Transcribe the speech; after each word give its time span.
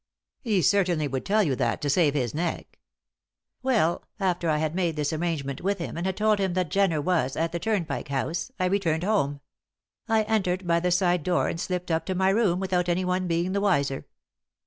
"He 0.41 0.63
certainly 0.63 1.07
would 1.07 1.27
tell 1.27 1.43
you 1.43 1.55
that 1.57 1.79
to 1.81 1.87
save 1.87 2.15
his 2.15 2.33
neck!" 2.33 2.79
"Well, 3.61 4.03
after 4.19 4.49
I 4.49 4.57
had 4.57 4.73
made 4.73 4.95
this 4.95 5.13
arrangement 5.13 5.61
with 5.61 5.77
him 5.77 5.95
and 5.95 6.07
had 6.07 6.17
told 6.17 6.39
him 6.39 6.53
that 6.55 6.71
Jenner 6.71 6.99
was 6.99 7.35
at 7.37 7.51
the 7.51 7.59
Turnpike 7.59 8.07
House, 8.07 8.51
I 8.59 8.65
returned 8.65 9.03
home. 9.03 9.41
I 10.07 10.23
entered 10.23 10.65
by 10.65 10.79
the 10.79 10.89
side 10.89 11.21
door 11.21 11.49
and 11.49 11.59
slipped 11.61 11.91
up 11.91 12.07
to 12.07 12.15
my 12.15 12.29
room 12.31 12.59
without 12.59 12.89
anyone 12.89 13.27
being 13.27 13.51
the 13.51 13.61
wiser." 13.61 14.07